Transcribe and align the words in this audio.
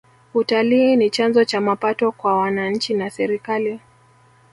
utalii 0.33 0.95
ni 0.95 1.09
chanzo 1.09 1.45
cha 1.45 1.61
mapato 1.61 2.11
kwa 2.11 2.37
wananchi 2.37 2.93
na 2.93 3.09
serikali 3.09 3.79